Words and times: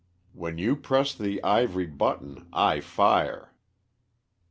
When 0.33 0.57
you 0.57 0.75
press 0.75 1.13
the 1.13 1.43
ivory 1.43 1.85
button, 1.85 2.47
I 2.51 2.79
fire." 2.79 3.53